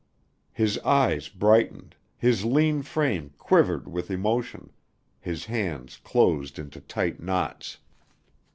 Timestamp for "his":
0.51-0.79, 2.17-2.43, 5.19-5.45